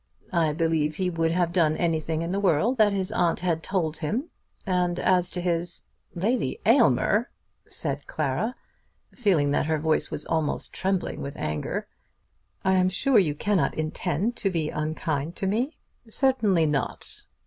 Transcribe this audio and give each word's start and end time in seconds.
I 0.33 0.51
believe 0.51 0.95
he 0.95 1.11
would 1.11 1.31
have 1.31 1.53
done 1.53 1.77
anything 1.77 2.23
in 2.23 2.31
the 2.31 2.39
world 2.39 2.79
that 2.79 2.91
his 2.91 3.11
aunt 3.11 3.41
had 3.41 3.61
told 3.61 3.97
him; 3.97 4.31
and 4.65 4.97
as 4.99 5.29
to 5.29 5.41
his" 5.41 5.83
"Lady 6.25 6.59
Aylmer!" 6.65 7.29
said 7.67 8.07
Clara, 8.07 8.55
feeling 9.13 9.51
that 9.51 9.67
her 9.67 9.77
voice 9.77 10.09
was 10.09 10.25
almost 10.25 10.73
trembling 10.73 11.21
with 11.21 11.37
anger, 11.37 11.85
"I 12.65 12.77
am 12.77 12.89
sure 12.89 13.19
you 13.19 13.35
cannot 13.35 13.75
intend 13.75 14.35
to 14.37 14.49
be 14.49 14.71
unkind 14.71 15.35
to 15.35 15.45
me?" 15.45 15.77
"Certainly 16.09 16.65
not." 16.65 17.21